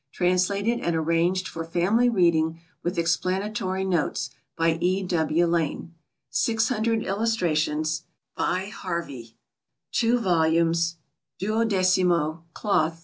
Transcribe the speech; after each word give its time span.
Translated 0.11 0.79
and 0.79 0.95
Arranged 0.95 1.47
for 1.47 1.63
Family 1.63 2.09
Reading, 2.09 2.59
with 2.81 2.97
Explanatory 2.97 3.85
Notes, 3.85 4.31
by 4.57 4.79
E. 4.81 5.03
W. 5.03 5.45
LANE. 5.45 5.93
600 6.31 7.03
Illustrations 7.03 8.01
by 8.35 8.69
Harvey. 8.73 9.35
2 9.91 10.17
vols., 10.17 10.95
12mo, 11.39 12.41
Cloth, 12.55 12.93
$3. 12.95 12.99